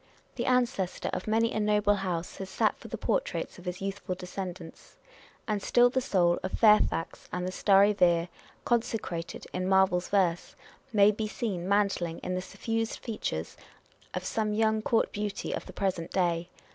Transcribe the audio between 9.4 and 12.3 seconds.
in Marvel's verse, may be seen mantling